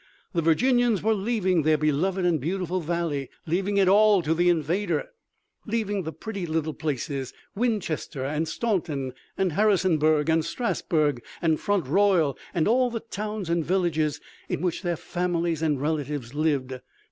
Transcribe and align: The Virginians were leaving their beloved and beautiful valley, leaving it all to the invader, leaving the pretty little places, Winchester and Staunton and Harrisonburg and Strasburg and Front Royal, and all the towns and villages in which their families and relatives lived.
The 0.33 0.41
Virginians 0.41 1.03
were 1.03 1.13
leaving 1.13 1.61
their 1.61 1.77
beloved 1.77 2.25
and 2.25 2.41
beautiful 2.41 2.79
valley, 2.79 3.29
leaving 3.45 3.77
it 3.77 3.87
all 3.87 4.23
to 4.23 4.33
the 4.33 4.49
invader, 4.49 5.09
leaving 5.67 6.01
the 6.01 6.11
pretty 6.11 6.47
little 6.47 6.73
places, 6.73 7.33
Winchester 7.55 8.25
and 8.25 8.47
Staunton 8.47 9.13
and 9.37 9.51
Harrisonburg 9.51 10.27
and 10.27 10.43
Strasburg 10.43 11.21
and 11.39 11.59
Front 11.59 11.85
Royal, 11.85 12.35
and 12.51 12.67
all 12.67 12.89
the 12.89 12.99
towns 13.01 13.47
and 13.47 13.63
villages 13.63 14.19
in 14.49 14.61
which 14.61 14.81
their 14.81 14.97
families 14.97 15.61
and 15.61 15.79
relatives 15.79 16.33
lived. 16.33 16.79